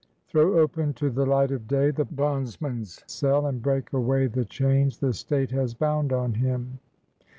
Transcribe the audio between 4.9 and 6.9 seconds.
the State has bound on him